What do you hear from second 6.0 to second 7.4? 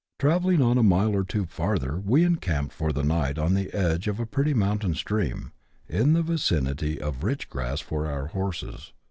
the vicinity of